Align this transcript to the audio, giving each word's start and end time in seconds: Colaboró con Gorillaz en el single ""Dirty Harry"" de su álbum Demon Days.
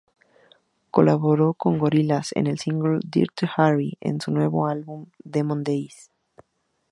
Colaboró 0.89 1.53
con 1.53 1.77
Gorillaz 1.77 2.31
en 2.33 2.47
el 2.47 2.57
single 2.57 3.01
""Dirty 3.07 3.45
Harry"" 3.55 3.99
de 4.01 4.17
su 4.19 4.65
álbum 4.65 5.05
Demon 5.23 5.63
Days. 5.63 6.09